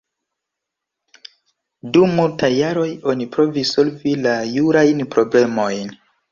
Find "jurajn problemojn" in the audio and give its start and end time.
4.57-5.97